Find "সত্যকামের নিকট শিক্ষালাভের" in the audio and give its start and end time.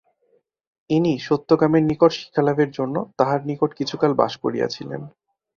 1.27-2.69